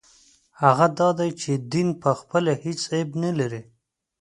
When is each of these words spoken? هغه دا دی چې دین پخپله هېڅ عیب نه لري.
هغه 0.61 0.87
دا 0.99 1.09
دی 1.19 1.29
چې 1.41 1.51
دین 1.71 1.87
پخپله 2.01 2.53
هېڅ 2.63 2.81
عیب 2.93 3.09
نه 3.23 3.31
لري. 3.39 3.61